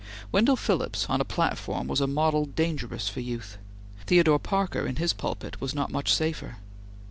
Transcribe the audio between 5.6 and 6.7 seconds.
was not much safer.